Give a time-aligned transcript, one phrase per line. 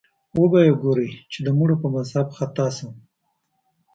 [0.39, 2.91] وبه یې ګورې چې د مړو په مذهب خطا شم